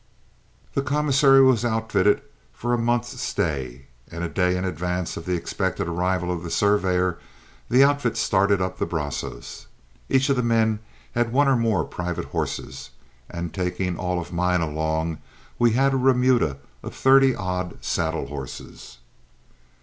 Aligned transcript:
The 0.73 0.81
commissary 0.81 1.43
was 1.43 1.63
outfitted 1.63 2.23
for 2.51 2.73
a 2.73 2.77
month's 2.79 3.21
stay, 3.21 3.85
and 4.11 4.23
a 4.23 4.27
day 4.29 4.57
in 4.57 4.65
advance 4.65 5.15
of 5.15 5.25
the 5.27 5.35
expected 5.35 5.87
arrival 5.87 6.31
of 6.31 6.41
the 6.41 6.49
surveyor 6.49 7.19
the 7.69 7.83
outfit 7.83 8.13
was 8.13 8.19
started 8.19 8.63
up 8.63 8.79
the 8.79 8.87
Brazos. 8.87 9.67
Each 10.09 10.27
of 10.29 10.37
the 10.37 10.41
men 10.41 10.79
had 11.11 11.31
one 11.31 11.47
or 11.47 11.55
more 11.55 11.85
private 11.85 12.25
horses, 12.25 12.89
and 13.29 13.53
taking 13.53 13.95
all 13.95 14.19
of 14.19 14.33
mine 14.33 14.61
along, 14.61 15.19
we 15.59 15.73
had 15.73 15.93
a 15.93 15.97
remuda 15.97 16.57
of 16.81 16.95
thirty 16.95 17.35
odd 17.35 17.77
saddle 17.85 18.25
horses. 18.25 18.97